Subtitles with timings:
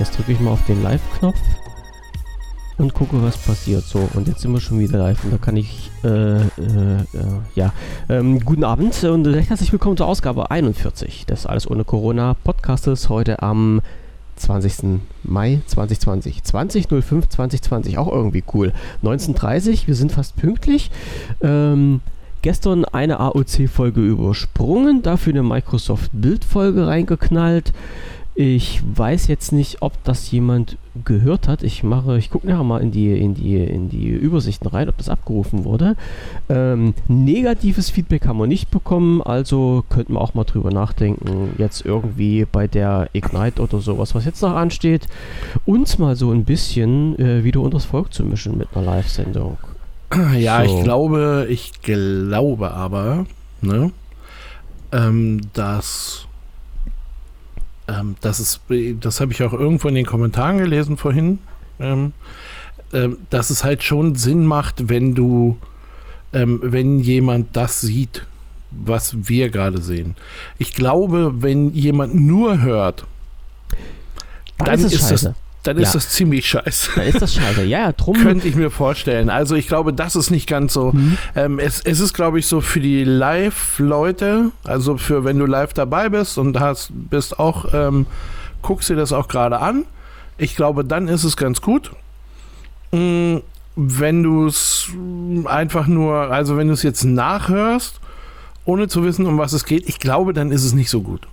[0.00, 1.36] Jetzt drücke ich mal auf den Live-Knopf
[2.78, 3.84] und gucke, was passiert.
[3.84, 7.04] So, und jetzt sind wir schon wieder live und da kann ich, äh, äh, äh
[7.54, 7.74] ja.
[8.08, 13.10] Ähm, guten Abend und recht herzlich willkommen zur Ausgabe 41 des Alles ohne Corona Podcastes
[13.10, 13.82] heute am
[14.36, 15.00] 20.
[15.22, 16.44] Mai 2020.
[16.44, 18.72] 20.05 2020, auch irgendwie cool.
[19.04, 20.90] 19.30 wir sind fast pünktlich.
[21.42, 22.00] Ähm,
[22.40, 27.74] gestern eine AOC-Folge übersprungen, dafür eine Microsoft-Bild-Folge reingeknallt.
[28.42, 31.62] Ich weiß jetzt nicht, ob das jemand gehört hat.
[31.62, 34.96] Ich mache, ich gucke nachher mal in die, in, die, in die Übersichten rein, ob
[34.96, 35.94] das abgerufen wurde.
[36.48, 41.84] Ähm, negatives Feedback haben wir nicht bekommen, also könnten wir auch mal drüber nachdenken, jetzt
[41.84, 45.06] irgendwie bei der Ignite oder sowas, was jetzt noch ansteht,
[45.66, 49.58] uns mal so ein bisschen äh, wieder unters Volk zu mischen mit einer Live-Sendung.
[50.38, 50.78] Ja, so.
[50.78, 53.26] ich glaube, ich glaube aber,
[53.60, 53.92] ne,
[54.92, 56.26] ähm, dass
[57.90, 58.60] ähm, das ist,
[59.00, 61.38] das habe ich auch irgendwo in den Kommentaren gelesen vorhin,
[61.78, 62.12] ähm,
[62.92, 65.56] ähm, dass es halt schon Sinn macht, wenn du,
[66.32, 68.26] ähm, wenn jemand das sieht,
[68.70, 70.14] was wir gerade sehen.
[70.58, 73.04] Ich glaube, wenn jemand nur hört,
[74.58, 75.30] dann, dann ist, ist das
[75.62, 75.94] dann ist ja.
[75.94, 76.92] das ziemlich scheiße.
[76.96, 78.16] Dann ist das scheiße, ja, drum.
[78.16, 79.28] Könnte ich mir vorstellen.
[79.28, 80.92] Also ich glaube, das ist nicht ganz so.
[80.92, 81.18] Mhm.
[81.34, 85.74] Ähm, es, es ist, glaube ich, so für die Live-Leute, also für wenn du live
[85.74, 88.06] dabei bist und hast, bist auch, ähm,
[88.62, 89.84] guckst dir das auch gerade an.
[90.38, 91.90] Ich glaube, dann ist es ganz gut.
[92.92, 93.42] Mhm,
[93.76, 94.88] wenn du es
[95.44, 98.00] einfach nur, also wenn du es jetzt nachhörst,
[98.64, 101.26] ohne zu wissen, um was es geht, ich glaube, dann ist es nicht so gut.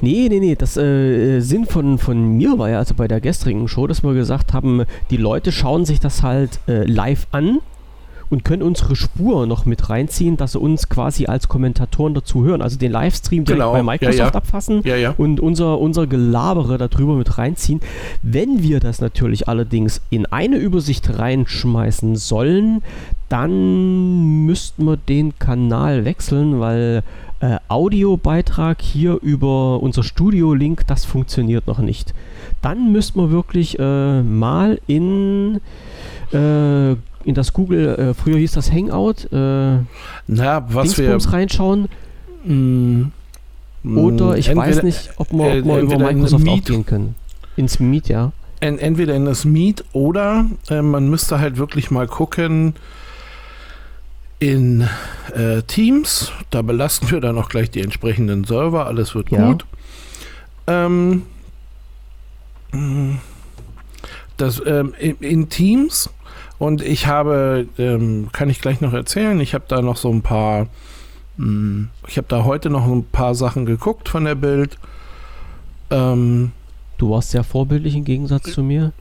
[0.00, 0.54] Nee, nee, nee.
[0.54, 4.14] Das äh, Sinn von, von mir war ja also bei der gestrigen Show, dass wir
[4.14, 7.60] gesagt haben, die Leute schauen sich das halt äh, live an
[8.30, 12.62] und können unsere Spur noch mit reinziehen, dass sie uns quasi als Kommentatoren dazu hören.
[12.62, 13.72] Also den Livestream direkt genau.
[13.72, 14.34] bei Microsoft ja, ja.
[14.34, 17.80] abfassen ja, und unser, unser Gelabere darüber mit reinziehen.
[18.22, 22.82] Wenn wir das natürlich allerdings in eine Übersicht reinschmeißen sollen,
[23.30, 27.02] dann müssten wir den Kanal wechseln, weil
[27.38, 32.12] äh, Audiobeitrag hier über unser Studio-Link, das funktioniert noch nicht.
[32.60, 35.60] Dann müssten wir wirklich äh, mal in,
[36.32, 39.78] äh, in das Google, äh, früher hieß das Hangout, äh,
[40.26, 41.88] Na, was wir reinschauen.
[42.44, 43.04] Mm,
[43.84, 47.14] Oder ich entweder, weiß nicht, ob wir, ob wir über Microsoft auch gehen können.
[47.56, 48.32] Ins Meet, ja.
[48.58, 52.74] Entweder in das Meet oder äh, man müsste halt wirklich mal gucken,
[54.40, 54.88] in
[55.34, 56.32] äh, Teams.
[56.50, 58.86] Da belasten wir dann auch gleich die entsprechenden Server.
[58.86, 59.46] Alles wird ja.
[59.46, 59.64] gut.
[60.66, 61.22] Ähm,
[64.36, 66.10] das, ähm, in, Teams
[66.58, 70.22] und ich habe, ähm, kann ich gleich noch erzählen, ich habe da noch so ein
[70.22, 70.68] paar,
[71.36, 74.78] mh, hm, ich habe da heute noch ein paar Sachen geguckt von der Bild.
[75.90, 76.52] Ähm,
[76.98, 78.92] du warst sehr vorbildlich im Gegensatz zu mir.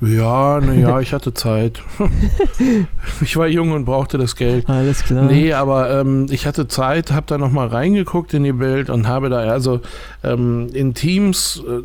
[0.00, 1.82] Ja, naja, ich hatte Zeit.
[3.20, 4.68] ich war jung und brauchte das Geld.
[4.68, 5.24] Alles klar.
[5.24, 9.28] Nee, aber ähm, ich hatte Zeit, habe da nochmal reingeguckt in die Bild und habe
[9.28, 9.80] da also
[10.22, 11.82] ähm, in Teams äh,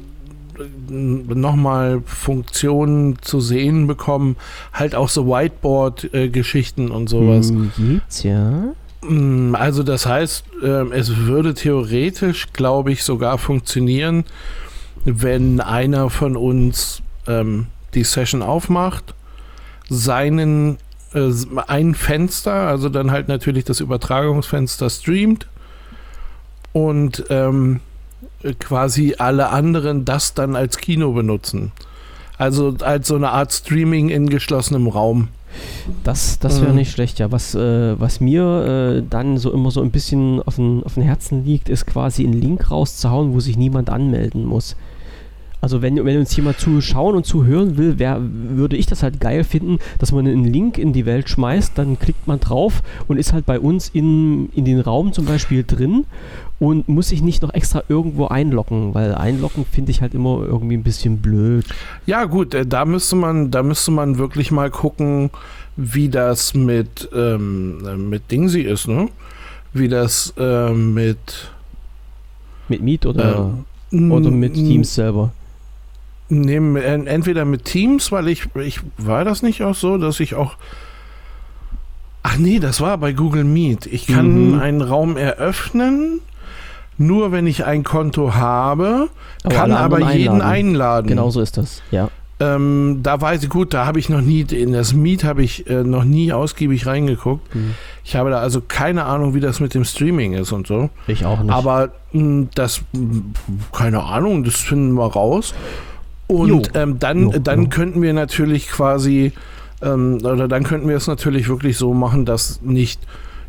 [0.90, 4.35] nochmal Funktionen zu sehen bekommen.
[4.74, 7.51] Halt auch so Whiteboard-Geschichten und sowas.
[7.78, 8.74] Gibt's, ja.
[9.01, 14.24] Mm, also das heißt, äh, es würde theoretisch, glaube ich, sogar funktionieren,
[15.03, 19.13] wenn einer von uns ähm, die Session aufmacht,
[19.89, 20.77] seinen
[21.13, 21.31] äh,
[21.67, 25.47] ein Fenster, also dann halt natürlich das Übertragungsfenster streamt
[26.71, 27.79] und ähm,
[28.59, 31.71] quasi alle anderen das dann als Kino benutzen.
[32.37, 35.29] Also als so eine Art Streaming in geschlossenem Raum.
[36.03, 36.77] Das, das wäre mhm.
[36.77, 37.31] nicht schlecht, ja.
[37.31, 41.69] Was, äh, was mir äh, dann so immer so ein bisschen auf dem Herzen liegt,
[41.69, 44.75] ist quasi einen Link rauszuhauen, wo sich niemand anmelden muss.
[45.63, 49.46] Also wenn, wenn uns jemand zuschauen und zuhören will, wär, würde ich das halt geil
[49.46, 53.31] finden, dass man einen Link in die Welt schmeißt, dann klickt man drauf und ist
[53.31, 56.04] halt bei uns in, in den Raum zum Beispiel drin
[56.60, 60.75] und muss sich nicht noch extra irgendwo einloggen, weil einloggen finde ich halt immer irgendwie
[60.75, 61.66] ein bisschen blöd.
[62.06, 65.30] Ja gut, äh, da müsste man, da müsste man wirklich mal gucken,
[65.77, 69.07] wie das mit, ähm, mit Dingsy ist, ne?
[69.71, 71.51] Wie das äh, mit
[72.68, 73.63] mit Meet oder,
[73.94, 75.31] äh, oder mit Teams selber?
[76.33, 76.57] Nee,
[77.06, 80.56] entweder mit Teams, weil ich, ich war das nicht auch so, dass ich auch.
[82.24, 83.85] Ach nee, das war bei Google Meet.
[83.85, 84.59] Ich kann mhm.
[84.59, 86.21] einen Raum eröffnen,
[86.97, 89.09] nur wenn ich ein Konto habe,
[89.44, 90.41] aber kann aber jeden einladen.
[90.41, 91.07] einladen.
[91.07, 92.09] Genau so ist das, ja.
[92.39, 95.69] Ähm, da weiß ich gut, da habe ich noch nie, in das Meet habe ich
[95.69, 97.53] äh, noch nie ausgiebig reingeguckt.
[97.56, 97.75] Mhm.
[98.03, 100.89] Ich habe da also keine Ahnung, wie das mit dem Streaming ist und so.
[101.07, 101.53] Ich auch nicht.
[101.53, 103.33] Aber mh, hm, das, hm,
[103.71, 105.53] keine Ahnung, das finden wir raus.
[106.27, 107.69] Und ähm, dann, jo, dann jo.
[107.69, 109.33] könnten wir natürlich quasi,
[109.81, 113.01] ähm, oder dann könnten wir es natürlich wirklich so machen, dass nicht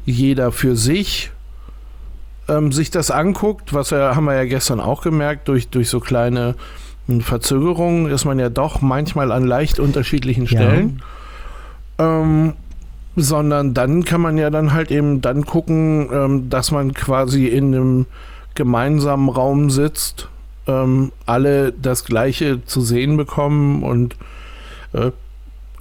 [0.04, 1.30] jeder für sich
[2.48, 6.00] ähm, sich das anguckt, was wir, haben wir ja gestern auch gemerkt, durch, durch so
[6.00, 6.56] kleine
[7.06, 11.00] hm, Verzögerungen ist man ja doch manchmal an leicht unterschiedlichen Stellen.
[11.98, 12.20] Ja.
[12.20, 12.54] Ähm,
[13.16, 17.74] sondern dann kann man ja dann halt eben dann gucken, ähm, dass man quasi in
[17.74, 18.06] einem
[18.54, 20.28] gemeinsamen Raum sitzt,
[20.66, 24.16] ähm, alle das Gleiche zu sehen bekommen und
[24.93, 25.11] äh,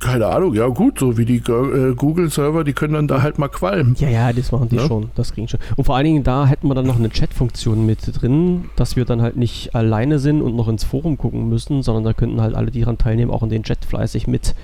[0.04, 3.48] keine Ahnung, ja gut, so wie die äh, Google-Server, die können dann da halt mal
[3.48, 3.96] qualmen.
[4.00, 4.86] Ja, ja, das machen die ja?
[4.86, 5.62] schon, das kriegen schon.
[5.78, 9.06] Und vor allen Dingen, da hätten wir dann noch eine Chat-Funktion mit drin, dass wir
[9.06, 12.54] dann halt nicht alleine sind und noch ins Forum gucken müssen, sondern da könnten halt
[12.54, 14.56] alle, die daran teilnehmen, auch in den Chat fleißig mit,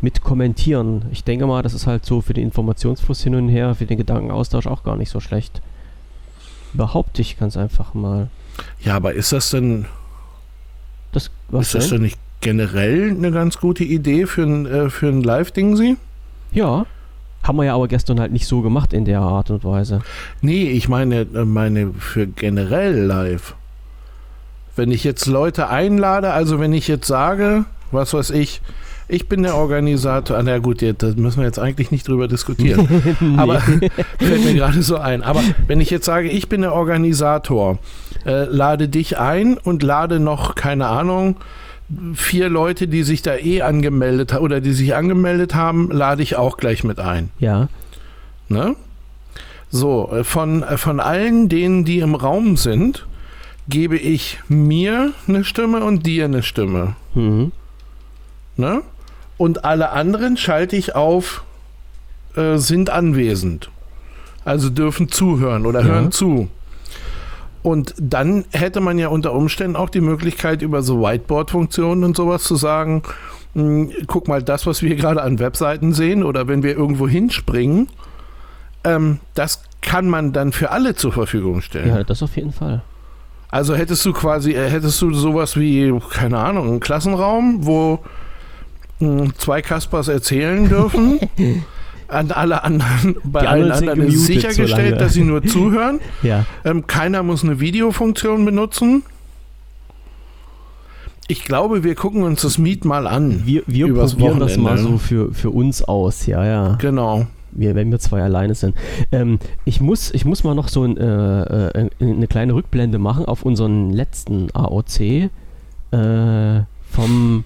[0.00, 1.02] mit kommentieren.
[1.12, 3.98] Ich denke mal, das ist halt so für den Informationsfluss hin und her, für den
[3.98, 5.60] Gedankenaustausch auch gar nicht so schlecht.
[6.72, 8.30] Behaupte ich ganz einfach mal.
[8.80, 9.86] Ja, aber ist das denn...
[11.12, 11.30] Das,
[11.60, 15.76] ist das denn nicht generell eine ganz gute Idee für ein, äh, für ein Live-Ding,
[15.76, 15.96] Sie?
[16.52, 16.86] Ja.
[17.42, 20.02] Haben wir ja aber gestern halt nicht so gemacht in der Art und Weise.
[20.40, 23.54] Nee, ich meine, äh, meine für generell live.
[24.74, 28.60] Wenn ich jetzt Leute einlade, also wenn ich jetzt sage, was weiß ich,
[29.08, 30.36] ich bin der Organisator.
[30.36, 32.88] Ah, na gut, da müssen wir jetzt eigentlich nicht drüber diskutieren.
[33.20, 33.38] nee.
[33.38, 33.60] Aber
[34.18, 35.22] fällt mir gerade so ein.
[35.22, 37.78] Aber wenn ich jetzt sage, ich bin der Organisator,
[38.24, 41.36] äh, lade dich ein und lade noch, keine Ahnung,
[42.14, 46.36] vier Leute, die sich da eh angemeldet haben oder die sich angemeldet haben, lade ich
[46.36, 47.30] auch gleich mit ein.
[47.38, 47.68] Ja.
[48.48, 48.74] Ne?
[49.70, 53.06] So, äh, von, äh, von allen denen, die im Raum sind,
[53.68, 56.96] gebe ich mir eine Stimme und dir eine Stimme.
[57.14, 57.52] Mhm.
[58.56, 58.82] Ne?
[59.38, 61.44] Und alle anderen schalte ich auf,
[62.36, 63.70] äh, sind anwesend.
[64.44, 65.86] Also dürfen zuhören oder ja.
[65.86, 66.48] hören zu.
[67.62, 72.44] Und dann hätte man ja unter Umständen auch die Möglichkeit, über so Whiteboard-Funktionen und sowas
[72.44, 73.02] zu sagen,
[73.54, 77.08] mh, hm, guck mal, das, was wir gerade an Webseiten sehen oder wenn wir irgendwo
[77.08, 77.88] hinspringen,
[78.84, 81.88] ähm, das kann man dann für alle zur Verfügung stellen.
[81.88, 82.82] Ja, das auf jeden Fall.
[83.50, 88.00] Also hättest du quasi, äh, hättest du sowas wie, keine Ahnung, einen Klassenraum, wo
[89.36, 91.20] zwei Kaspers erzählen dürfen
[92.08, 96.00] an alle anderen, bei Die allen anderen ist sichergestellt, dass sie nur zuhören.
[96.22, 96.44] ja.
[96.64, 99.02] ähm, keiner muss eine Videofunktion benutzen.
[101.28, 103.42] Ich glaube, wir gucken uns das Meet mal an.
[103.44, 106.76] Wir, wir probieren das mal so für, für uns aus, ja, ja.
[106.76, 107.26] Genau.
[107.50, 108.76] Wir, wenn wir zwei alleine sind.
[109.10, 113.24] Ähm, ich, muss, ich muss mal noch so ein, äh, äh, eine kleine Rückblende machen
[113.24, 116.60] auf unseren letzten AOC äh,
[116.92, 117.44] vom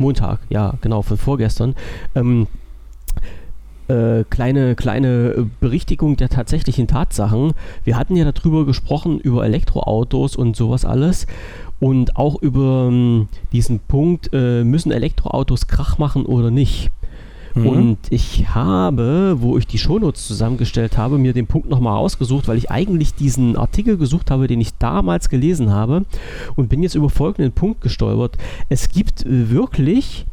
[0.00, 1.74] Montag, ja, genau, von vorgestern.
[2.14, 2.46] Ähm,
[3.88, 7.52] äh, kleine, kleine Berichtigung der tatsächlichen Tatsachen.
[7.84, 11.26] Wir hatten ja darüber gesprochen, über Elektroautos und sowas alles.
[11.80, 16.90] Und auch über ähm, diesen Punkt, äh, müssen Elektroautos Krach machen oder nicht?
[17.54, 17.66] Mhm.
[17.66, 22.58] Und ich habe, wo ich die Shownotes zusammengestellt habe, mir den Punkt nochmal ausgesucht, weil
[22.58, 26.04] ich eigentlich diesen Artikel gesucht habe, den ich damals gelesen habe
[26.56, 28.36] und bin jetzt über folgenden Punkt gestolpert.
[28.68, 30.26] Es gibt wirklich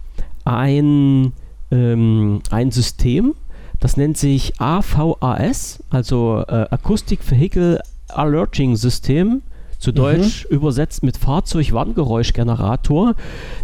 [0.46, 1.34] ein,
[1.72, 3.34] ähm, ein System,
[3.80, 7.80] das nennt sich AVAS, also äh, Acoustic Vehicle
[8.10, 9.42] Alerting System,
[9.80, 9.96] zu mhm.
[9.96, 10.56] Deutsch mhm.
[10.56, 13.16] übersetzt mit Fahrzeugwarngeräuschgenerator.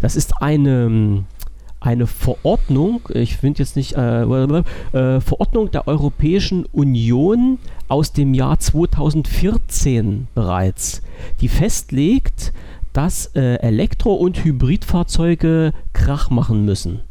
[0.01, 1.23] Das ist eine,
[1.83, 7.59] eine Verordnung, ich finde jetzt nicht, äh, äh, Verordnung der Europäischen Union
[7.89, 11.01] aus dem Jahr 2014 bereits,
[11.41, 12.53] die festlegt,
[12.93, 17.01] dass äh, Elektro- und Hybridfahrzeuge Krach machen müssen.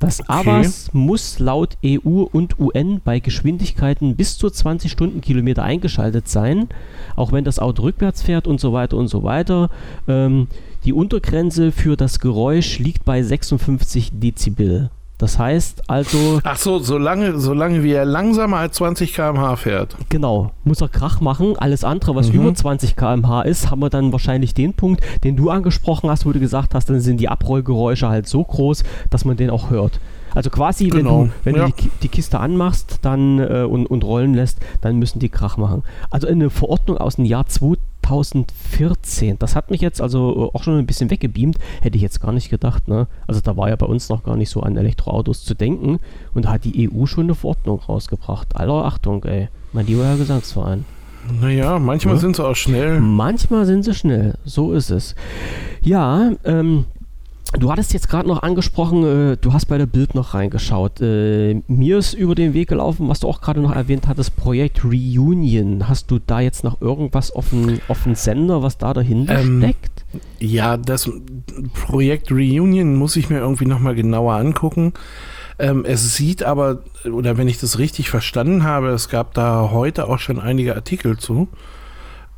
[0.00, 0.32] Das okay.
[0.32, 6.68] ABAS muss laut EU und UN bei Geschwindigkeiten bis zu 20 Stundenkilometer eingeschaltet sein,
[7.16, 9.68] auch wenn das Auto rückwärts fährt und so weiter und so weiter.
[10.08, 10.48] Ähm,
[10.84, 14.90] die Untergrenze für das Geräusch liegt bei 56 Dezibel.
[15.20, 16.40] Das heißt also.
[16.44, 19.94] Ach so, solange, solange wie er langsamer als 20 km/h fährt.
[20.08, 21.58] Genau, muss er Krach machen.
[21.58, 22.40] Alles andere, was mhm.
[22.40, 26.32] über 20 km/h ist, haben wir dann wahrscheinlich den Punkt, den du angesprochen hast, wo
[26.32, 30.00] du gesagt hast, dann sind die Abrollgeräusche halt so groß, dass man den auch hört.
[30.34, 31.20] Also quasi, genau.
[31.20, 31.66] wenn du, wenn ja.
[31.66, 35.58] du die, die, Kiste anmachst dann, äh, und, und rollen lässt, dann müssen die Krach
[35.58, 35.82] machen.
[36.08, 39.38] Also eine Verordnung aus dem Jahr 2000 2014.
[39.38, 41.56] Das hat mich jetzt also äh, auch schon ein bisschen weggebeamt.
[41.80, 42.88] Hätte ich jetzt gar nicht gedacht.
[42.88, 43.06] Ne?
[43.26, 46.00] Also da war ja bei uns noch gar nicht so an Elektroautos zu denken.
[46.34, 48.56] Und da hat die EU schon eine Verordnung rausgebracht.
[48.56, 49.48] Aller Achtung, ey.
[49.72, 50.84] Mein lieber Gesangsverein.
[51.40, 52.20] Naja, manchmal ja?
[52.20, 52.98] sind sie auch schnell.
[53.00, 54.34] Manchmal sind sie schnell.
[54.44, 55.14] So ist es.
[55.82, 56.86] Ja, ähm,
[57.58, 61.00] Du hattest jetzt gerade noch angesprochen, äh, du hast bei der Bild noch reingeschaut.
[61.00, 64.84] Äh, mir ist über den Weg gelaufen, was du auch gerade noch erwähnt hattest, Projekt
[64.84, 65.88] Reunion.
[65.88, 67.80] Hast du da jetzt noch irgendwas auf dem
[68.14, 70.04] Sender, was da dahinter ähm, steckt?
[70.38, 71.10] Ja, das
[71.74, 74.92] Projekt Reunion muss ich mir irgendwie nochmal genauer angucken.
[75.58, 80.08] Ähm, es sieht aber, oder wenn ich das richtig verstanden habe, es gab da heute
[80.08, 81.48] auch schon einige Artikel zu.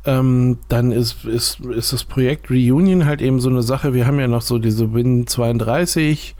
[0.05, 3.93] Ähm, dann ist, ist, ist das Projekt Reunion halt eben so eine Sache.
[3.93, 6.33] Wir haben ja noch so diese Win32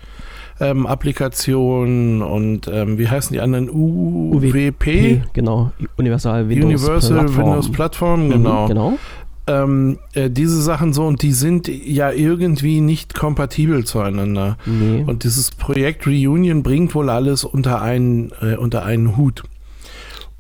[0.59, 3.69] ähm, Applikationen und ähm, wie heißen die anderen?
[3.69, 5.21] UWP?
[5.33, 5.71] genau.
[5.97, 7.45] Universal Windows Universal Plattform.
[7.45, 8.63] Windows Plattform, genau.
[8.63, 8.99] Mhm, genau.
[9.45, 14.57] Ähm, äh, diese Sachen so und die sind ja irgendwie nicht kompatibel zueinander.
[14.65, 15.03] Nee.
[15.05, 19.43] Und dieses Projekt Reunion bringt wohl alles unter einen, äh, unter einen Hut.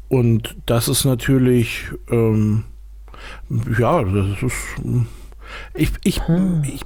[0.07, 2.63] Und das ist natürlich, ähm,
[3.79, 4.55] ja, das ist.
[5.75, 6.63] Ich, ich, Hm.
[6.63, 6.81] ich,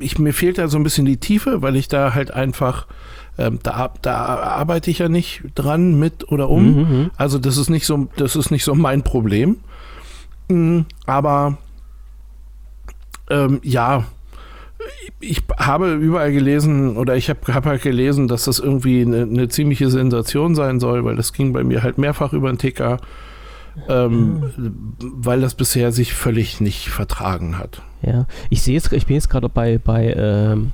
[0.00, 2.86] ich, mir fehlt da so ein bisschen die Tiefe, weil ich da halt einfach,
[3.36, 6.74] ähm, da, da arbeite ich ja nicht dran mit oder um.
[6.74, 7.10] Mhm, mhm.
[7.16, 9.58] Also das ist nicht so, das ist nicht so mein Problem.
[10.48, 11.58] Mm, Aber
[13.30, 14.04] ähm, ja,
[15.20, 19.48] ich habe überall gelesen oder ich habe hab halt gelesen, dass das irgendwie eine, eine
[19.48, 22.98] ziemliche Sensation sein soll, weil das ging bei mir halt mehrfach über den Ticker,
[23.88, 24.42] ähm,
[24.98, 27.82] weil das bisher sich völlig nicht vertragen hat.
[28.02, 30.72] Ja, ich sehe jetzt, ich bin jetzt gerade bei, bei ähm,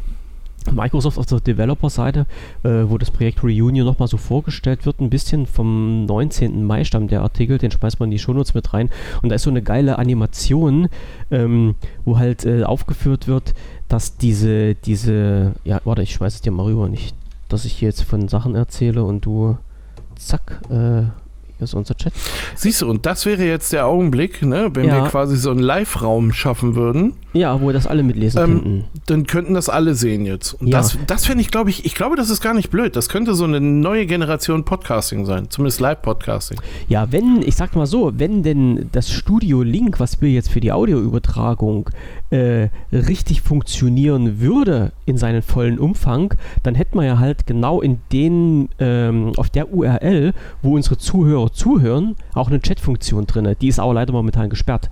[0.73, 2.27] Microsoft auf der Developer-Seite,
[2.63, 5.01] äh, wo das Projekt Reunion nochmal so vorgestellt wird.
[5.01, 6.65] Ein bisschen vom 19.
[6.65, 8.91] Mai stammt der Artikel, den schmeißt man in die Shownotes mit rein.
[9.23, 10.89] Und da ist so eine geile Animation,
[11.31, 13.55] ähm, wo halt äh, aufgeführt wird,
[13.89, 17.15] dass diese, diese, ja, warte, ich schmeiß es dir mal rüber, nicht,
[17.49, 19.59] dass ich hier jetzt von Sachen erzähle und du,
[20.17, 21.03] zack, äh,
[21.59, 22.13] hier ist unser Chat.
[22.57, 25.03] Siehst du, und das wäre jetzt der Augenblick, ne, wenn Ja.
[25.05, 28.85] wir quasi so einen Live-Raum schaffen würden, Ja, wo das alle mitlesen Ähm, könnten.
[29.07, 30.55] dann könnten das alle sehen jetzt.
[30.55, 30.79] Und Ja.
[30.79, 32.97] das, das fände ich, glaube ich, ich glaube, das ist gar nicht blöd.
[32.97, 36.61] Das könnte so eine neue Generation Podcasting sein, zumindest Live-Podcasting.
[36.89, 40.61] Ja, wenn, ich sag mal so, wenn denn das Studio Link, was wir jetzt für
[40.61, 41.91] die Audioübertragung
[42.31, 48.01] äh, richtig funktionieren würde in seinen vollen Umfang, dann hätten wir ja halt genau in
[48.13, 50.33] den, ähm, auf der URL,
[50.63, 53.55] wo unsere Zuhörer zuhören, auch eine Chatfunktion drin.
[53.61, 54.91] Die ist aber leider momentan gesperrt.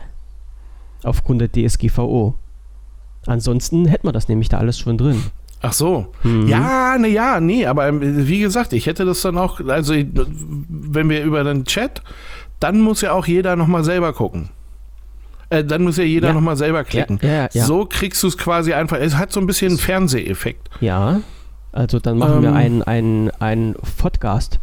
[1.02, 2.34] Aufgrund der DSGVO.
[3.26, 5.22] Ansonsten hätten wir das nämlich da alles schon drin.
[5.62, 6.06] Ach so.
[6.24, 6.48] Mhm.
[6.48, 11.08] Ja, ne, ja, nee, aber ähm, wie gesagt, ich hätte das dann auch, also wenn
[11.08, 12.02] wir über den Chat,
[12.58, 14.50] dann muss ja auch jeder nochmal selber gucken.
[15.52, 16.32] Äh, dann muss ja jeder Ja.
[16.34, 17.18] noch nochmal selber klicken.
[17.22, 17.64] Ja, ja.
[17.64, 18.96] So kriegst du es quasi einfach.
[18.98, 20.70] Es hat so ein bisschen einen Fernseheffekt.
[20.80, 21.20] Ja,
[21.72, 22.56] also dann machen wir Ähm.
[22.56, 24.58] einen, einen, einen Podcast.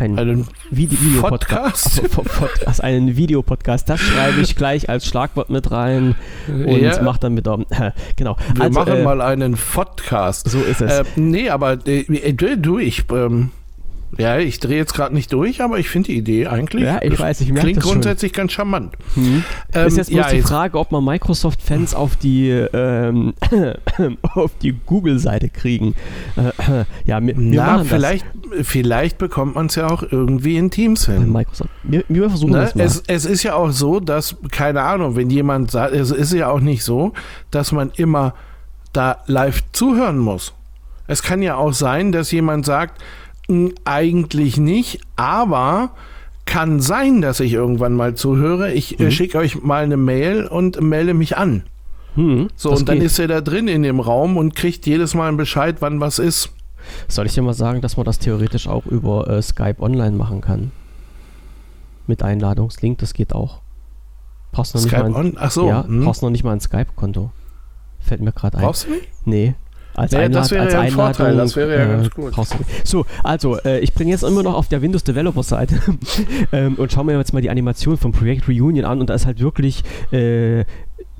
[0.00, 2.02] Ein Einen Vide Videopodcast.
[2.12, 2.68] Podcast?
[2.68, 3.88] Also, einen Videopodcast.
[3.88, 6.14] Das schreibe ich gleich als Schlagwort mit rein
[6.46, 7.02] und Ja.
[7.02, 7.58] mach dann mit der.
[8.16, 8.36] genau.
[8.54, 10.48] Wir also, machen äh, mal einen Podcast.
[10.48, 11.00] So ist es.
[11.00, 13.50] Äh, nee, aber äh, du, ich, ähm,
[14.16, 16.84] ja, ich drehe jetzt gerade nicht durch, aber ich finde die Idee eigentlich.
[16.84, 17.92] Ja, ich das weiß, ich merke Klingt das schon.
[17.92, 18.94] grundsätzlich ganz charmant.
[19.14, 19.44] hm.
[19.74, 23.34] Ähm, ist jetzt bloß ja, die jetzt- Frage, ob man Microsoft-Fans auf die ähm,
[24.22, 25.94] auf die Google-Seite kriegen.
[26.36, 28.24] Äh, ja, wir, wir Na, vielleicht,
[28.62, 31.14] vielleicht bekommt man es ja auch irgendwie in Teams das.
[31.14, 31.30] hin.
[31.32, 31.70] Microsoft.
[31.82, 32.60] Wir, wir versuchen Ne?
[32.60, 32.84] das mal.
[32.84, 36.48] Es, es ist ja auch so, dass, keine Ahnung, wenn jemand sagt, es ist ja
[36.48, 37.12] auch nicht so,
[37.50, 38.34] dass man immer
[38.92, 40.54] da live zuhören muss.
[41.06, 43.06] Es kann ja auch sein, dass jemand sagt, "Hm,
[43.84, 45.90] eigentlich nicht, aber
[46.44, 48.72] kann sein, dass ich irgendwann mal zuhöre.
[48.72, 49.10] Ich äh, Mhm.
[49.10, 51.64] schicke euch mal eine Mail und melde mich an.
[52.14, 53.06] hm, So, und dann geht.
[53.06, 56.18] ist er da drin in dem Raum und kriegt jedes Mal einen Bescheid, wann was
[56.18, 56.50] ist.
[57.06, 60.40] Soll ich dir mal sagen, dass man das theoretisch auch über äh, Skype online machen
[60.40, 60.70] kann?
[62.06, 63.60] Mit Einladungslink, das geht auch.
[64.52, 65.36] Brauchst noch nicht Skype mal ein, on?
[65.38, 65.68] Ach so.
[65.68, 66.04] ja, hm.
[66.04, 67.30] brauchst noch nicht mal ein Skype-Konto.
[68.00, 68.64] Fällt mir gerade ein.
[68.64, 69.08] Brauchst du nicht?
[69.26, 69.54] Nee.
[69.98, 71.14] Als, Nee, Einlad das wäre als ja ein Einladung.
[71.14, 72.32] Vorteil, das wäre ja äh, ganz gut.
[72.84, 75.80] So, also, äh, ich bringe jetzt immer noch auf der Windows Developer Seite
[76.52, 79.26] ähm, und schaue mir jetzt mal die Animation vom Projekt Reunion an und da ist
[79.26, 80.64] halt wirklich äh,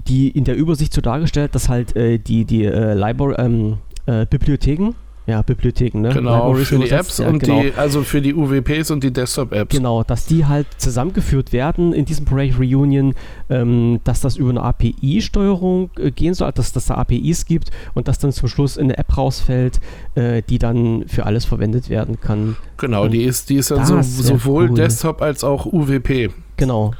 [0.06, 4.26] die in der Übersicht so dargestellt, dass halt äh, die, die äh, Libra ähm, äh,
[4.26, 4.94] Bibliotheken,
[5.28, 6.08] ja, Bibliotheken, ne?
[6.08, 7.60] Genau, Libraries für die Apps ja, und genau.
[7.60, 9.76] die, also für die UWPs und die Desktop-Apps.
[9.76, 13.14] Genau, dass die halt zusammengeführt werden in diesem Projekt Reunion,
[13.50, 18.08] ähm, dass das über eine API-Steuerung äh, gehen soll, dass dass da APIs gibt und
[18.08, 19.80] dass dann zum Schluss eine App rausfällt,
[20.14, 22.56] äh, die dann für alles verwendet werden kann.
[22.78, 24.76] Genau, Und die ist, die ist dann so, sowohl cool.
[24.76, 26.30] Desktop als auch UWP.
[26.56, 26.92] Genau,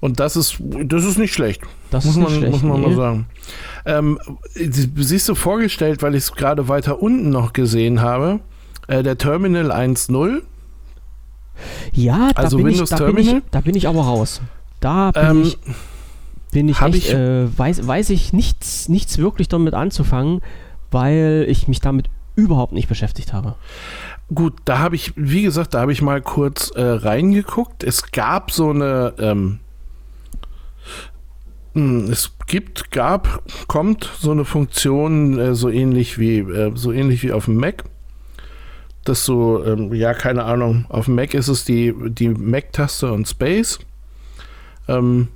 [0.00, 2.52] Und das ist, das ist nicht schlecht, das muss man, schlecht.
[2.52, 2.86] muss man nee.
[2.86, 3.26] mal sagen.
[3.86, 4.18] Ähm,
[4.54, 8.40] sie- siehst du vorgestellt, weil ich es gerade weiter unten noch gesehen habe,
[8.88, 10.42] äh, der Terminal 1.0.
[11.92, 13.42] Ja, da, Also bin ich, Windows da, bin ich, Terminal?
[13.50, 14.40] da bin ich aber raus.
[14.80, 15.58] Da bin Ähm, ich,
[16.50, 20.40] bin ich echt, ich- äh, weiß, weiß ich nichts, nichts wirklich damit anzufangen,
[20.90, 23.54] weil ich mich damit überhaupt nicht beschäftigt habe.
[24.34, 27.84] Gut, da habe ich, wie gesagt, da habe ich mal kurz äh, reingeguckt.
[27.84, 29.58] Es gab so eine, ähm, Hm,
[31.74, 37.32] es gibt, gab, kommt so eine Funktion, äh, so ähnlich wie, äh, so ähnlich wie
[37.32, 37.84] auf dem Mac.
[39.04, 43.28] Das so, ähm, ja, keine Ahnung, auf dem Mac ist es die, die Mac-Taste und
[43.28, 43.80] Space.
[44.88, 45.28] Ähm,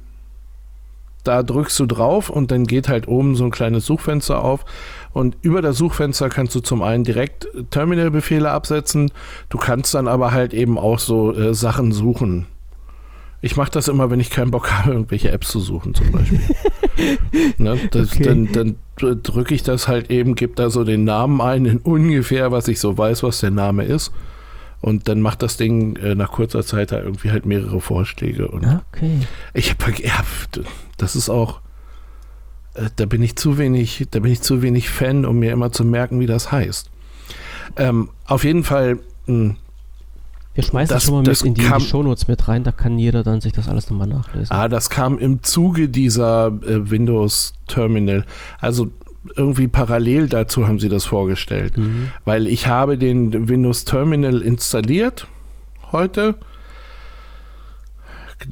[1.25, 4.65] da drückst du drauf und dann geht halt oben so ein kleines Suchfenster auf.
[5.13, 9.11] Und über das Suchfenster kannst du zum einen direkt Terminal-Befehle absetzen.
[9.49, 12.47] Du kannst dann aber halt eben auch so äh, Sachen suchen.
[13.41, 16.41] Ich mache das immer, wenn ich keinen Bock habe, irgendwelche Apps zu suchen, zum Beispiel.
[17.59, 18.25] ne, das, okay.
[18.25, 18.77] Dann, dann
[19.23, 22.81] drücke ich das halt eben, gebe da so den Namen ein, in ungefähr, was ich
[22.81, 24.13] so weiß, was der Name ist.
[24.81, 28.49] Und dann macht das Ding äh, nach kurzer Zeit da irgendwie halt mehrere Vorschläge.
[28.49, 29.21] Und okay.
[29.55, 30.25] Ich habe, ja,
[30.97, 31.61] das ist auch,
[32.75, 35.73] äh, da bin ich zu wenig, da bin ich zu wenig Fan, um mir immer
[35.73, 36.91] zu merken, wie das heißt.
[37.77, 39.57] Ähm, auf jeden Fall, mh, hm,
[40.59, 42.99] wir schmeißen das, schon mal mit in die, kam, die Shownotes mit rein, da kann
[42.99, 44.49] jeder dann sich das alles nochmal nachlesen.
[44.51, 48.25] Ah, das kam im Zuge dieser äh, Windows Terminal.
[48.59, 48.91] Also
[49.37, 51.79] irgendwie parallel dazu haben sie das vorgestellt.
[51.79, 52.09] Mhm.
[52.25, 55.29] Weil ich habe den Windows Terminal installiert
[55.93, 56.35] heute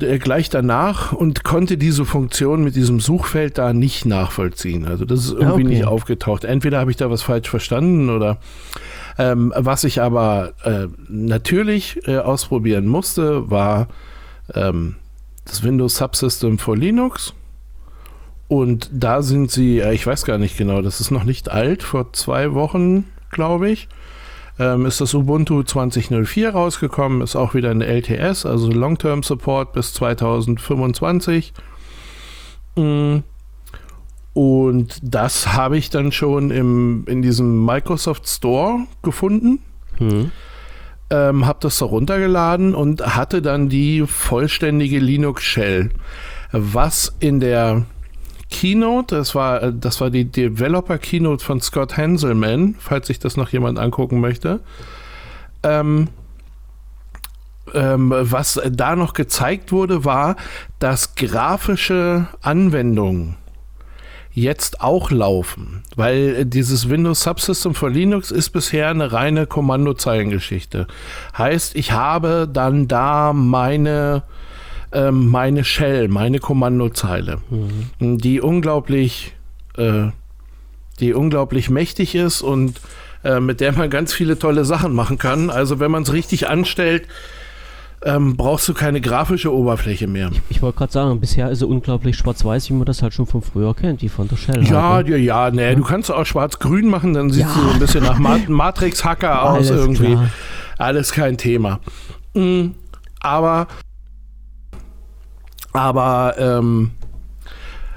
[0.00, 4.84] äh, gleich danach und konnte diese Funktion mit diesem Suchfeld da nicht nachvollziehen.
[4.86, 5.75] Also das ist irgendwie okay.
[5.75, 6.44] nicht aufgetaucht.
[6.44, 8.38] Entweder habe ich da was falsch verstanden oder
[9.18, 13.88] ähm, was ich aber äh, natürlich äh, ausprobieren musste, war
[14.54, 14.96] ähm,
[15.44, 17.35] das Windows Subsystem for Linux.
[18.49, 21.82] Und da sind sie, äh, ich weiß gar nicht genau, das ist noch nicht alt,
[21.82, 23.88] vor zwei Wochen, glaube ich,
[24.58, 29.92] ähm, ist das Ubuntu 20.04 rausgekommen, ist auch wieder eine LTS, also Long-Term Support bis
[29.94, 31.52] 2025.
[32.76, 33.25] Mhm.
[34.37, 39.61] Und das habe ich dann schon im, in diesem Microsoft Store gefunden.
[39.99, 40.31] Mhm.
[41.09, 45.88] Ähm, habe das da runtergeladen und hatte dann die vollständige Linux Shell.
[46.52, 47.87] Was in der
[48.50, 53.49] Keynote, das war, das war die Developer Keynote von Scott Hanselman, falls sich das noch
[53.49, 54.60] jemand angucken möchte.
[55.63, 56.08] Ähm,
[57.73, 60.37] ähm, was da noch gezeigt wurde, war,
[60.78, 63.37] dass grafische Anwendungen
[64.36, 70.86] jetzt auch laufen, weil dieses Windows Subsystem for Linux ist bisher eine reine Kommandozeilengeschichte.
[71.36, 74.25] Heißt, ich habe dann da meine
[74.92, 77.38] ähm, meine Shell, meine Kommandozeile,
[77.99, 78.18] mhm.
[78.18, 79.34] die unglaublich
[79.78, 80.08] äh,
[81.00, 82.80] die unglaublich mächtig ist und
[83.25, 85.49] äh, mit der man ganz viele tolle Sachen machen kann.
[85.49, 87.08] Also wenn man es richtig anstellt,
[88.02, 90.30] ähm, brauchst du keine grafische Oberfläche mehr.
[90.32, 93.26] Ich, ich wollte gerade sagen, bisher ist sie unglaublich schwarz-weiß, wie man das halt schon
[93.26, 94.65] von früher kennt, wie von der Shell.
[94.65, 95.17] Ja, halt, ne?
[95.17, 95.75] ja, ja, nee, ja.
[95.75, 97.49] du kannst auch schwarz-grün machen, dann sieht ja.
[97.49, 100.13] sie so ein bisschen nach Mat Matrix-Hacker aus irgendwie.
[100.13, 100.30] Klar.
[100.78, 101.80] Alles kein Thema.
[102.35, 102.75] Mhm.
[103.21, 103.67] Aber,
[105.73, 106.91] aber, ähm,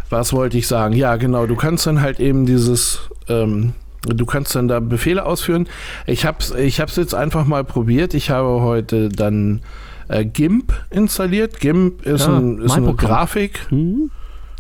[0.10, 0.96] was wollte ich sagen?
[0.96, 3.74] Ja, genau, du kannst dann halt eben dieses, ähm,
[4.08, 5.68] Du kannst dann da Befehle ausführen.
[6.06, 8.14] Ich habe es ich jetzt einfach mal probiert.
[8.14, 9.62] Ich habe heute dann
[10.10, 11.60] äh, GIMP installiert.
[11.60, 13.68] GIMP ist, ja, ein, ist eine Grafik.
[13.70, 14.12] Hm?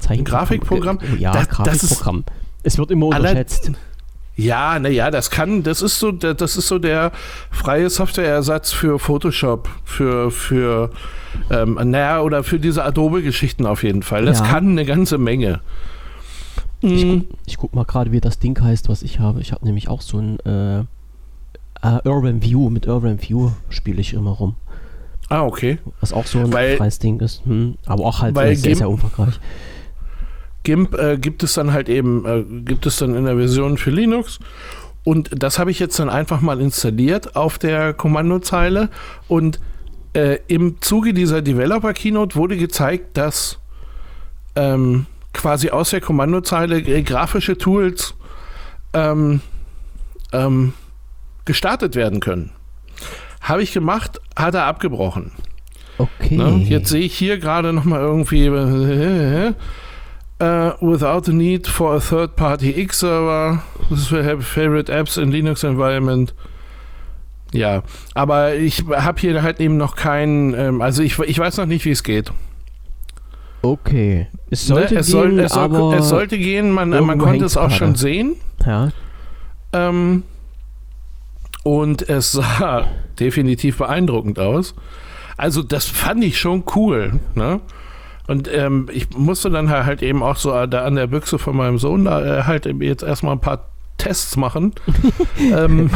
[0.07, 0.99] Ein Grafikprogramm.
[1.17, 2.23] Ja, das, Grafikprogramm.
[2.25, 2.33] Das
[2.63, 3.71] es wird immer unterschätzt.
[4.35, 7.11] Ja, naja, das kann, das ist so, das ist so der
[7.51, 10.91] freie Softwareersatz für Photoshop, für, für,
[11.51, 14.25] ähm, naja, oder für diese Adobe-Geschichten auf jeden Fall.
[14.25, 14.45] Das ja.
[14.45, 15.59] kann eine ganze Menge.
[16.79, 19.41] Ich, gu ich guck mal gerade, wie das Ding heißt, was ich habe.
[19.41, 20.85] Ich habe nämlich auch so ein äh,
[21.85, 22.69] uh, Urban View.
[22.69, 24.55] Mit Urban View spiele ich immer rum.
[25.29, 25.77] Ah, okay.
[26.01, 27.45] Was auch so ein weil, freies Ding ist.
[27.45, 27.77] Hm.
[27.85, 29.39] Aber auch halt sehr, GIMP, sehr umfangreich.
[30.63, 33.91] GIMP äh, gibt es dann halt eben, äh, gibt es dann in der Version für
[33.91, 34.39] Linux.
[35.03, 38.89] Und das habe ich jetzt dann einfach mal installiert auf der Kommandozeile.
[39.27, 39.59] Und
[40.13, 43.59] äh, im Zuge dieser Developer Keynote wurde gezeigt, dass
[44.55, 48.15] ähm, quasi aus der Kommandozeile grafische Tools
[48.93, 49.41] ähm,
[50.33, 50.73] ähm,
[51.45, 52.51] gestartet werden können.
[53.49, 55.31] Habe ich gemacht, hat er abgebrochen.
[55.97, 56.37] Okay.
[56.37, 56.63] Ne?
[56.63, 59.53] Jetzt sehe ich hier gerade nochmal irgendwie äh,
[60.41, 63.63] uh, without the need for a third-party X-Server.
[63.89, 66.35] This will have favorite apps in Linux environment.
[67.51, 67.81] Ja,
[68.13, 71.83] aber ich habe hier halt eben noch keinen, ähm, also ich, ich weiß noch nicht,
[71.85, 72.31] wie es geht.
[73.63, 74.27] Okay.
[74.51, 74.99] Es sollte ne?
[74.99, 77.75] es gehen, soll, es, soll, es sollte gehen, man, man konnte es auch gerade.
[77.75, 78.35] schon sehen.
[78.63, 78.91] Ja.
[79.73, 80.23] Ähm,
[81.69, 82.87] und es sah
[83.19, 84.73] definitiv beeindruckend aus.
[85.37, 87.19] Also das fand ich schon cool.
[87.35, 87.61] Ne?
[88.25, 91.77] Und ähm, ich musste dann halt eben auch so da an der Büchse von meinem
[91.77, 94.73] Sohn da äh, halt jetzt erstmal ein paar Tests machen.
[95.39, 95.91] ähm,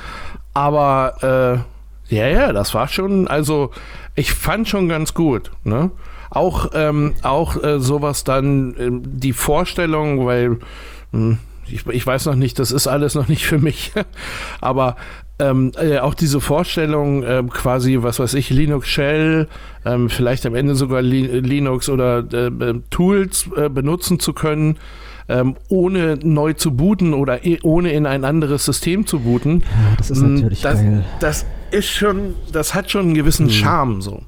[0.54, 1.64] aber
[2.08, 3.70] Ja, ja, das war schon, also
[4.16, 5.52] ich fand schon ganz gut.
[5.62, 5.92] Ne?
[6.30, 10.58] Auch, ähm, auch äh, sowas dann, äh, die Vorstellung, weil mh,
[11.12, 11.38] hm,
[11.72, 13.92] ich, ich weiß noch nicht, das ist alles noch nicht für mich,
[14.60, 14.96] aber
[15.38, 19.48] ähm, äh, auch diese Vorstellung, äh, quasi, was weiß ich, Linux Shell,
[19.84, 24.78] ähm, vielleicht am Ende sogar Li Linux oder äh, äh Tools äh, benutzen zu können,
[25.28, 29.60] ähm, ohne neu zu booten oder ohne in ein anderes System zu booten.
[29.60, 31.04] Ja, das ist natürlich das, geil.
[31.20, 33.52] Das ist schon, das hat schon einen gewissen hm.
[33.52, 34.22] Charme, so.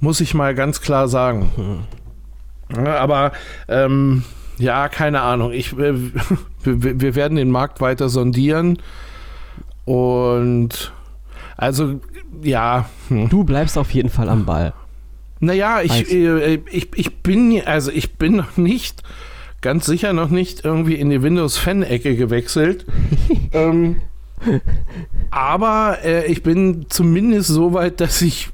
[0.00, 1.50] Muss ich mal ganz klar sagen.
[1.56, 2.84] Hm.
[2.84, 3.32] Ja, aber
[3.68, 4.24] ähm,
[4.58, 5.52] ja, keine Ahnung.
[5.52, 5.94] Ich, äh,
[6.64, 8.78] wir, werden den Markt weiter sondieren.
[9.84, 10.92] Und
[11.56, 12.00] also,
[12.42, 12.88] ja.
[13.08, 13.28] Hm.
[13.28, 14.72] Du bleibst auf jeden Fall am Ball.
[15.40, 19.02] Naja, ich, äh, ich, ich bin, also ich bin noch nicht,
[19.60, 22.86] ganz sicher noch nicht irgendwie in die Windows-Fan-Ecke gewechselt.
[23.52, 23.96] ähm,
[25.32, 28.50] aber äh, ich bin zumindest so weit, dass ich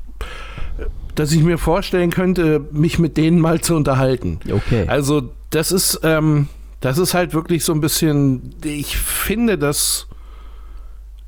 [1.18, 4.38] dass ich mir vorstellen könnte, mich mit denen mal zu unterhalten.
[4.50, 4.84] Okay.
[4.86, 6.48] Also das ist, ähm,
[6.80, 10.06] das ist halt wirklich so ein bisschen, ich finde das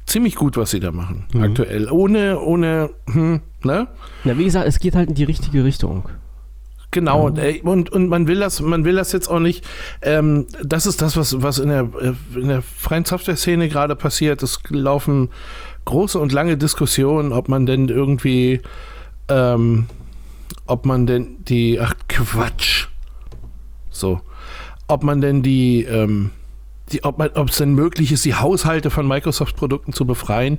[0.06, 1.42] ziemlich gut, was sie da machen, mhm.
[1.42, 1.90] aktuell.
[1.90, 3.88] Ohne, ohne, hm, ne?
[4.24, 6.08] Ja, wie gesagt, es geht halt in die richtige Richtung.
[6.92, 7.62] Genau, ja.
[7.62, 9.64] und, und man will das, man will das jetzt auch nicht.
[10.02, 11.88] Ähm, das ist das, was, was in der,
[12.34, 14.42] in der freien Software-Szene gerade passiert.
[14.42, 15.30] Es laufen
[15.84, 18.60] große und lange Diskussionen, ob man denn irgendwie,
[19.30, 19.86] ähm,
[20.66, 22.86] ob man denn die, ach Quatsch,
[23.90, 24.20] so,
[24.88, 26.30] ob man denn die, ähm,
[26.92, 30.58] die, ob es denn möglich ist, die Haushalte von Microsoft-Produkten zu befreien.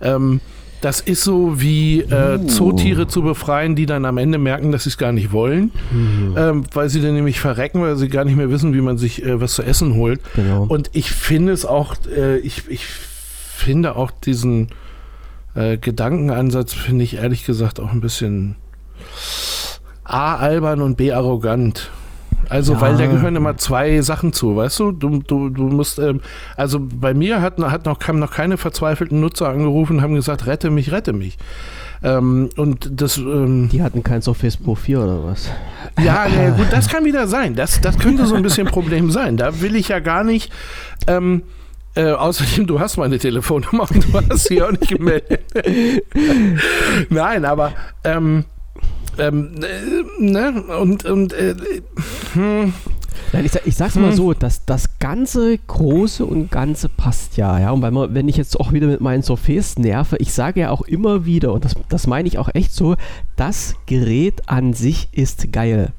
[0.00, 0.40] Ähm,
[0.80, 2.46] das ist so wie äh, uh.
[2.46, 6.34] Zootiere zu befreien, die dann am Ende merken, dass sie es gar nicht wollen, mhm.
[6.36, 9.24] ähm, weil sie dann nämlich verrecken, weil sie gar nicht mehr wissen, wie man sich
[9.24, 10.20] äh, was zu essen holt.
[10.36, 10.66] Genau.
[10.68, 14.68] Und ich finde es auch, äh, ich, ich finde auch diesen
[15.58, 18.56] äh, Gedankenansatz, finde ich ehrlich gesagt auch ein bisschen
[20.04, 21.90] A, albern und B, arrogant.
[22.48, 22.80] Also, ja.
[22.80, 24.92] weil da gehören immer zwei Sachen zu, weißt du?
[24.92, 26.20] Du, du, du musst, ähm,
[26.56, 30.46] also bei mir hat, hat noch, haben noch keine verzweifelten Nutzer angerufen und haben gesagt,
[30.46, 31.36] rette mich, rette mich.
[32.02, 33.18] Ähm, und das.
[33.18, 35.50] Ähm, Die hatten kein Surface Pro 4 oder was?
[35.98, 37.56] Ja, ja, gut, das kann wieder sein.
[37.56, 39.36] Das, das könnte so ein bisschen ein Problem sein.
[39.36, 40.52] Da will ich ja gar nicht.
[41.08, 41.42] Ähm,
[41.98, 45.40] äh, außerdem, du hast meine Telefonnummer und du hast sie auch nicht gemeldet.
[47.10, 47.72] Nein, aber
[48.04, 48.44] ähm,
[49.18, 50.62] ähm, äh, ne?
[50.80, 51.56] Und, und äh,
[52.34, 52.72] hm.
[53.32, 54.16] Nein, ich, ich sag's mal hm.
[54.16, 57.72] so, dass das ganze Große und Ganze passt ja, ja.
[57.72, 60.70] Und weil man, wenn ich jetzt auch wieder mit meinen Surface nerve, ich sage ja
[60.70, 62.94] auch immer wieder, und das, das meine ich auch echt so,
[63.34, 65.92] das Gerät an sich ist geil.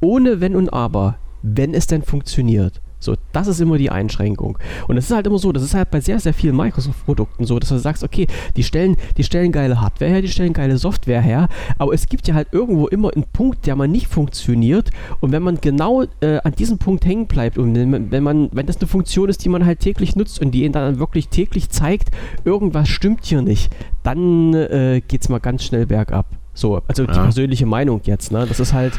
[0.00, 2.81] Ohne Wenn und Aber, wenn es denn funktioniert.
[3.02, 4.58] So, das ist immer die Einschränkung.
[4.88, 7.58] Und es ist halt immer so, das ist halt bei sehr, sehr vielen Microsoft-Produkten so,
[7.58, 11.20] dass du sagst, okay, die stellen, die stellen geile Hardware her, die stellen geile Software
[11.20, 14.90] her, aber es gibt ja halt irgendwo immer einen Punkt, der mal nicht funktioniert.
[15.20, 18.78] Und wenn man genau äh, an diesem Punkt hängen bleibt und wenn, man, wenn das
[18.78, 22.10] eine Funktion ist, die man halt täglich nutzt und die dann wirklich täglich zeigt,
[22.44, 26.26] irgendwas stimmt hier nicht, dann äh, geht es mal ganz schnell bergab.
[26.54, 27.12] So, also ja.
[27.12, 28.30] die persönliche Meinung jetzt.
[28.30, 28.44] Ne?
[28.46, 28.92] Das ist halt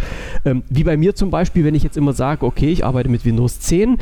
[0.46, 3.26] ähm, wie bei mir zum Beispiel, wenn ich jetzt immer sage, okay, ich arbeite mit
[3.26, 3.98] Windows 10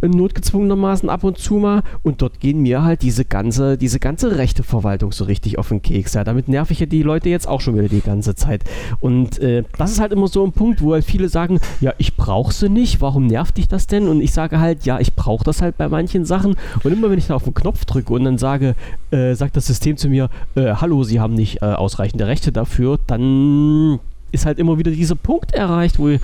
[0.00, 4.36] äh, notgezwungenermaßen ab und zu mal und dort gehen mir halt diese ganze, diese ganze
[4.36, 6.14] Rechteverwaltung so richtig auf den Keks.
[6.14, 8.62] Ja, damit nerv ich ja die Leute jetzt auch schon wieder die ganze Zeit.
[9.00, 12.16] Und äh, das ist halt immer so ein Punkt, wo halt viele sagen, ja, ich
[12.16, 14.08] brauche sie nicht, warum nervt dich das denn?
[14.08, 16.56] Und ich sage halt, ja, ich brauche das halt bei manchen Sachen.
[16.82, 18.74] Und immer wenn ich da auf den Knopf drücke und dann sage,
[19.10, 22.91] äh, sagt das System zu mir, äh, hallo, Sie haben nicht äh, ausreichende Rechte dafür,
[22.92, 24.00] wird, dann
[24.32, 26.20] ist halt immer wieder dieser Punkt erreicht, wo ich,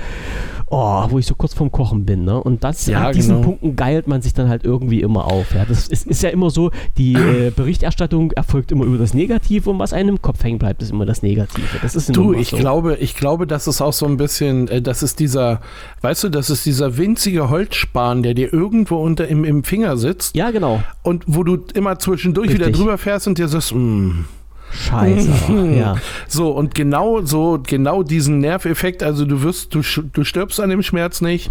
[0.67, 2.25] oh, wo ich so kurz vorm Kochen bin.
[2.25, 2.43] Ne?
[2.43, 3.47] Und das, ja, an diesen genau.
[3.47, 5.55] Punkten geilt man sich dann halt irgendwie immer auf.
[5.55, 5.67] Ja?
[5.67, 9.79] Das ist, ist ja immer so, die äh, Berichterstattung erfolgt immer über das Negative und
[9.79, 11.67] was einem im Kopf hängen bleibt, ist immer das Negative.
[11.83, 12.57] Das ist du, ich so.
[12.57, 15.61] glaube, ich glaube, das ist auch so ein bisschen, äh, das ist dieser,
[16.01, 20.35] weißt du, das ist dieser winzige Holzspan, der dir irgendwo unter im, im Finger sitzt.
[20.35, 20.83] Ja, genau.
[21.03, 22.67] Und wo du immer zwischendurch Richtig.
[22.67, 24.25] wieder drüber fährst und dir sagst, mh, mm,
[24.73, 25.31] Scheiße.
[25.79, 25.97] ja.
[26.27, 30.83] So, und genau so, genau diesen Nerveffekt, also du wirst, du, du stirbst an dem
[30.83, 31.51] Schmerz nicht.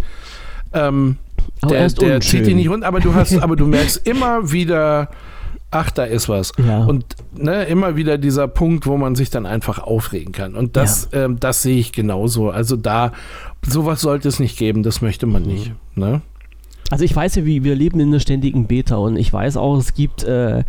[0.72, 1.16] Ähm,
[1.60, 5.08] aber der, der zieht dich nicht runter, aber du hast, aber du merkst immer wieder,
[5.70, 6.52] ach, da ist was.
[6.58, 6.84] Ja.
[6.84, 7.04] Und
[7.34, 10.54] ne, immer wieder dieser Punkt, wo man sich dann einfach aufregen kann.
[10.54, 11.24] Und das, ja.
[11.24, 12.50] ähm, das sehe ich genauso.
[12.50, 13.12] Also da,
[13.66, 15.72] sowas sollte es nicht geben, das möchte man nicht.
[15.94, 16.22] Ne?
[16.90, 19.76] Also ich weiß ja, wie wir leben in einer ständigen Beta und ich weiß auch,
[19.76, 20.64] es gibt, äh,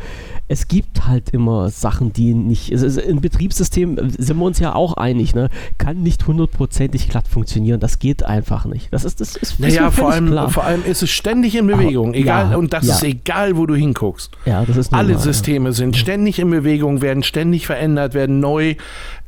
[0.50, 2.72] es gibt halt immer Sachen, die nicht.
[2.72, 5.50] Es ist, Ein Betriebssystem äh, sind wir uns ja auch einig, ne?
[5.78, 7.80] Kann nicht hundertprozentig glatt funktionieren.
[7.80, 8.92] Das geht einfach nicht.
[8.92, 10.50] Das ist das ist, naja, vor allem, klar.
[10.50, 12.96] vor allem ist es ständig in Bewegung, Aber, egal ja, und das ja.
[12.96, 14.32] ist egal, wo du hinguckst.
[14.46, 15.74] Ja, das ist normal, Alle Systeme ja.
[15.74, 18.76] sind ständig in Bewegung, werden ständig verändert, werden neu.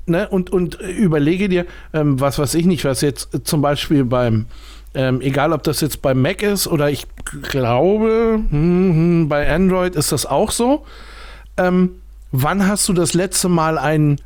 [0.07, 0.27] Ne?
[0.27, 4.47] Und, und überlege dir, ähm, was weiß ich nicht, was jetzt zum Beispiel beim
[4.93, 7.07] ähm, egal, ob das jetzt bei Mac ist oder ich
[7.43, 10.85] glaube, hm, bei Android ist das auch so.
[11.57, 11.91] Ähm,
[12.31, 14.19] wann hast du das letzte Mal ein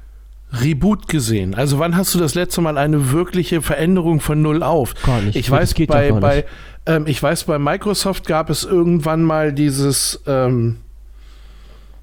[0.51, 1.53] Reboot gesehen?
[1.53, 4.93] Also wann hast du das letzte Mal eine wirkliche Veränderung von Null auf?
[5.03, 5.35] Gar nicht.
[5.35, 6.45] Ich weiß, bei, bei,
[6.85, 10.77] ähm, ich weiß, bei Microsoft gab es irgendwann mal dieses, ähm,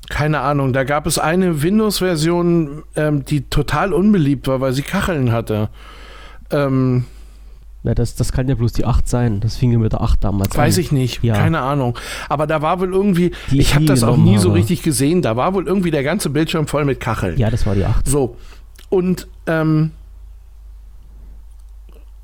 [0.09, 5.33] keine Ahnung, da gab es eine Windows-Version, ähm, die total unbeliebt war, weil sie Kacheln
[5.33, 5.68] hatte.
[6.51, 7.07] Ähm,
[7.85, 9.40] na, das, das kann ja bloß die 8 sein.
[9.40, 10.81] Das fing ja mit der 8 damals Weiß an.
[10.81, 11.35] ich nicht, ja.
[11.35, 11.99] keine Ahnung.
[12.29, 15.37] Aber da war wohl irgendwie, die ich habe das auch nie so richtig gesehen, da
[15.37, 17.37] war wohl irgendwie der ganze Bildschirm voll mit Kacheln.
[17.38, 18.07] Ja, das war die 8.
[18.07, 18.37] So,
[18.88, 19.90] und, ähm,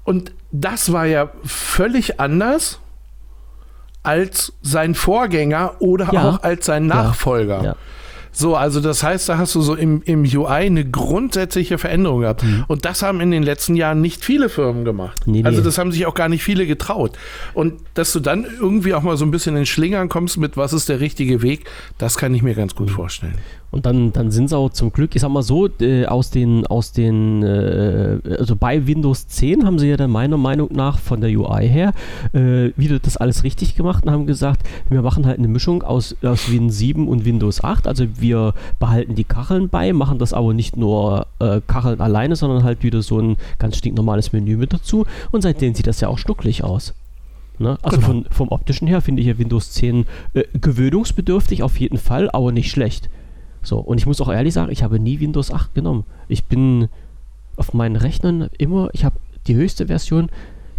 [0.04, 2.78] und das war ja völlig anders
[4.02, 6.28] als sein Vorgänger oder ja.
[6.28, 7.62] auch als sein Nachfolger.
[7.64, 7.76] Ja.
[8.32, 12.42] So, also das heißt, da hast du so im, im UI eine grundsätzliche Veränderung gehabt.
[12.42, 12.64] Mhm.
[12.68, 15.22] Und das haben in den letzten Jahren nicht viele Firmen gemacht.
[15.26, 15.44] Nee, nee.
[15.44, 17.18] Also das haben sich auch gar nicht viele getraut.
[17.54, 20.72] Und dass du dann irgendwie auch mal so ein bisschen in Schlingern kommst mit, was
[20.72, 21.64] ist der richtige Weg,
[21.98, 23.34] das kann ich mir ganz gut vorstellen.
[23.70, 26.66] Und dann, dann sind sie auch zum Glück, ich sag mal so, äh, aus den,
[26.66, 31.20] aus den, äh, also bei Windows 10 haben sie ja dann meiner Meinung nach von
[31.20, 31.92] der UI her
[32.32, 36.16] äh, wieder das alles richtig gemacht und haben gesagt, wir machen halt eine Mischung aus,
[36.22, 37.86] aus Win 7 und Windows 8.
[37.86, 42.64] Also wir behalten die Kacheln bei, machen das aber nicht nur äh, Kacheln alleine, sondern
[42.64, 45.04] halt wieder so ein ganz stinknormales Menü mit dazu.
[45.30, 46.94] Und seitdem sieht das ja auch stucklig aus.
[47.58, 47.76] Ne?
[47.82, 48.06] Also genau.
[48.06, 52.52] von, vom optischen her finde ich ja Windows 10 äh, gewöhnungsbedürftig auf jeden Fall, aber
[52.52, 53.10] nicht schlecht.
[53.62, 56.04] So, und ich muss auch ehrlich sagen, ich habe nie Windows 8 genommen.
[56.28, 56.88] Ich bin
[57.56, 59.16] auf meinen Rechnern immer, ich habe
[59.46, 60.30] die höchste Version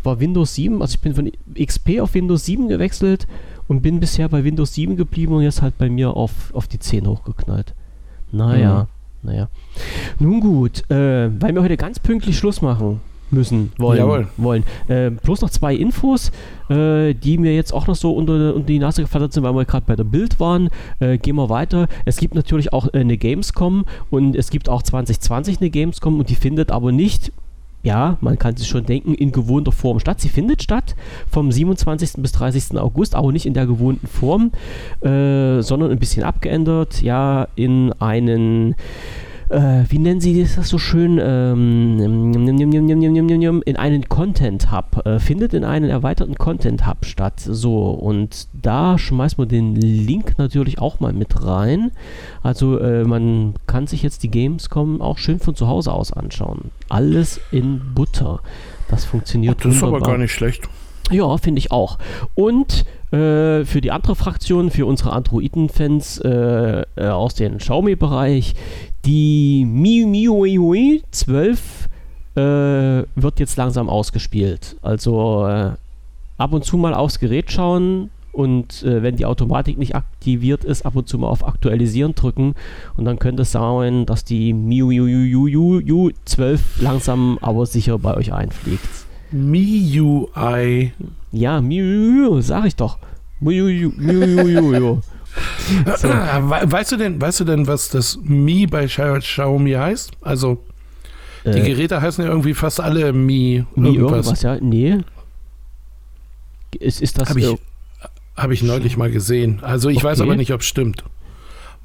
[0.03, 3.27] war Windows 7, also ich bin von XP auf Windows 7 gewechselt
[3.67, 6.79] und bin bisher bei Windows 7 geblieben und jetzt halt bei mir auf, auf die
[6.79, 7.73] 10 hochgeknallt.
[8.31, 8.87] Naja,
[9.23, 9.29] mhm.
[9.29, 9.49] naja.
[10.19, 13.99] Nun gut, äh, weil wir heute ganz pünktlich Schluss machen, müssen, wollen.
[13.99, 14.27] Jawohl.
[14.37, 14.63] wollen.
[14.87, 16.31] Äh, bloß noch zwei Infos,
[16.69, 19.65] äh, die mir jetzt auch noch so unter, unter die Nase geflattert sind, weil wir
[19.65, 20.69] gerade bei der Bild waren.
[20.99, 21.87] Äh, gehen wir weiter.
[22.05, 26.29] Es gibt natürlich auch äh, eine Gamescom und es gibt auch 2020 eine Gamescom und
[26.29, 27.31] die findet aber nicht
[27.81, 30.19] ja, man kann sich schon denken, in gewohnter Form statt.
[30.19, 30.95] Sie findet statt
[31.29, 32.13] vom 27.
[32.17, 32.77] bis 30.
[32.77, 34.51] August, aber nicht in der gewohnten Form,
[35.01, 38.75] äh, sondern ein bisschen abgeändert, ja, in einen
[39.49, 41.99] äh, wie nennen sie das so schön, ähm,
[43.65, 47.39] in einen Content Hub, äh, findet in einen erweiterten Content Hub statt.
[47.39, 51.91] So, und da schmeißt man den Link natürlich auch mal mit rein.
[52.43, 56.71] Also äh, man kann sich jetzt die Gamescom auch schön von zu Hause aus anschauen.
[56.87, 58.41] Alles in Butter.
[58.87, 60.67] Das funktioniert Ach, Das ist aber gar nicht schlecht.
[61.11, 61.97] Ja, finde ich auch.
[62.35, 68.53] Und äh, für die andere Fraktion, für unsere Androiden-Fans äh, äh, aus dem Xiaomi-Bereich,
[69.05, 71.89] die MIUI 12
[72.35, 74.75] äh, wird jetzt langsam ausgespielt.
[74.81, 75.71] Also äh,
[76.37, 80.85] ab und zu mal aufs Gerät schauen und äh, wenn die Automatik nicht aktiviert ist,
[80.85, 82.53] ab und zu mal auf Aktualisieren drücken
[82.95, 89.08] und dann könnte es sein, dass die MIUI 12 langsam aber sicher bei euch einfliegt.
[89.31, 90.93] MIUI.
[91.31, 92.97] Ja, MIUI, sag ich doch.
[93.39, 94.99] MIUI, MIUI.
[95.97, 96.07] So.
[96.07, 100.11] Weißt du denn, weißt du denn, was das Mi bei Xiaomi heißt?
[100.21, 100.63] Also
[101.45, 103.65] die äh, Geräte heißen ja irgendwie fast alle Mi.
[103.75, 104.57] Mi irgendwas, irgendwas ja?
[104.59, 104.97] Nee.
[106.79, 107.29] Ist, ist das.
[107.29, 107.55] Habe ich,
[108.35, 109.59] hab ich neulich mal gesehen.
[109.61, 110.07] Also ich okay.
[110.07, 111.03] weiß aber nicht, ob es stimmt.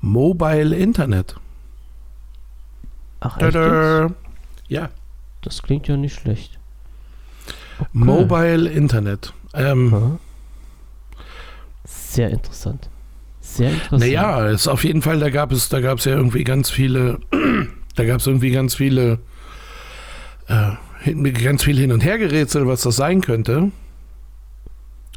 [0.00, 1.36] Mobile Internet.
[3.20, 4.10] Ach, Tada.
[4.68, 4.90] Ja.
[5.42, 6.58] Das klingt ja nicht schlecht.
[7.78, 7.88] Okay.
[7.92, 9.32] Mobile Internet.
[9.54, 10.18] Ähm,
[11.84, 12.88] Sehr interessant.
[13.40, 14.00] Sehr interessant.
[14.00, 17.18] Naja, ist auf jeden Fall, da gab es, da gab es ja irgendwie ganz viele,
[17.94, 19.18] da gab es irgendwie ganz viele,
[20.48, 23.70] äh, ganz viel hin und her gerätselt, was das sein könnte.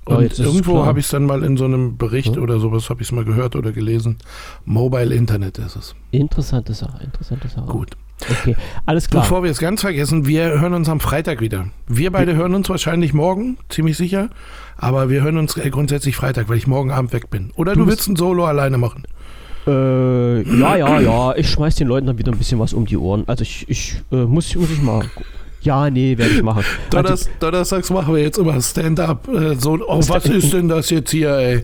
[0.05, 2.43] Oh, und oh, irgendwo habe ich es dann mal in so einem Bericht hm?
[2.43, 4.17] oder sowas, habe ich es mal gehört oder gelesen.
[4.65, 5.95] Mobile Internet ist es.
[6.11, 7.67] Interessante Sache, interessante Sache.
[7.67, 7.97] Gut.
[8.21, 9.23] Okay, alles klar.
[9.23, 11.67] Bevor wir es ganz vergessen, wir hören uns am Freitag wieder.
[11.87, 14.29] Wir beide hören uns wahrscheinlich morgen, ziemlich sicher.
[14.75, 17.51] Aber wir hören uns grundsätzlich Freitag, weil ich morgen Abend weg bin.
[17.55, 19.03] Oder du, du willst ein Solo alleine machen?
[19.67, 21.35] Äh, ja, ja, ja.
[21.35, 23.23] Ich schmeiß den Leuten dann wieder ein bisschen was um die Ohren.
[23.27, 25.05] Also ich, ich äh, muss, muss ich mal
[25.61, 26.63] Ja, nee, werde ich machen.
[26.91, 29.27] Donners, Donnerstags machen wir jetzt immer Stand-up.
[29.27, 31.63] Äh, so, oh, was ist denn das jetzt hier, ey?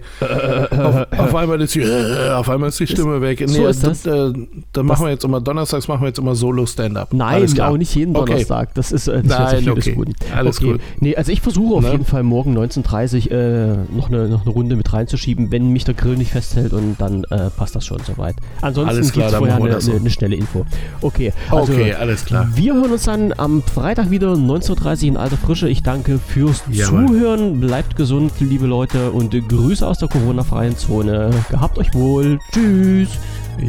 [0.72, 3.40] auf, auf, einmal ist die, äh, auf einmal ist die Stimme weg.
[3.40, 4.04] Nee, so ist das.
[4.04, 4.48] Dann
[4.82, 7.14] machen wir jetzt immer, Donnerstags machen wir jetzt immer Solo-Stand-up.
[7.14, 8.70] Nein, auch nicht jeden Donnerstag.
[8.70, 8.72] Okay.
[8.76, 9.94] Das ist äh, nicht Nein, okay.
[9.94, 10.10] gut.
[10.36, 10.72] Alles okay.
[10.74, 10.82] gut.
[11.00, 11.92] Nee, also ich versuche auf Ne?
[11.92, 15.94] jeden Fall morgen 19.30 äh, noch, eine, noch eine Runde mit reinzuschieben, wenn mich der
[15.94, 18.36] Grill nicht festhält und dann äh, passt das schon soweit.
[18.62, 20.66] Ansonsten gibt es vorher eine, das eine, eine schnelle Info.
[21.02, 22.50] Okay, also okay, alles klar.
[22.56, 25.68] wir hören uns dann am Freitag wieder 19.30 in alter Frische.
[25.68, 27.06] Ich danke fürs Jawohl.
[27.06, 27.60] Zuhören.
[27.60, 31.32] Bleibt gesund, liebe Leute, und Grüße aus der Corona-freien Zone.
[31.50, 32.40] Gehabt euch wohl.
[32.54, 33.10] Tschüss.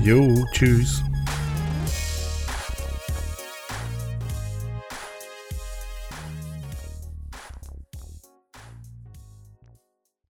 [0.04, 1.02] Jo, tschüss.